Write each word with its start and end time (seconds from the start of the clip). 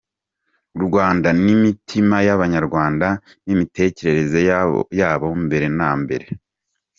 U 0.77 0.79
Rwanda 0.85 1.27
nimitima 1.43 2.17
yabanyarwanda, 2.27 3.07
nimitekerereze 3.45 4.39
yabo 5.03 5.27
mbere 5.45 5.65
nambere. 5.77 6.25